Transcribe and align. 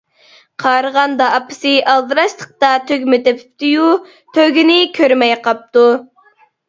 قارىغاندا 0.61 1.27
ئاپىسى 1.33 1.73
ئالدىراشلىقتا 1.91 2.71
تۈگمە 2.93 3.19
تېپىپتۇ-يۇ، 3.27 3.93
تۆگىنى 4.39 4.79
كۆرمەي 5.01 5.37
قاپتۇ. 5.49 5.85